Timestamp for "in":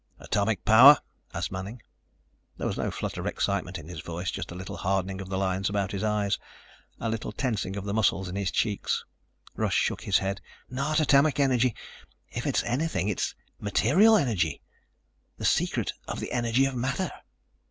3.77-3.87, 8.27-8.35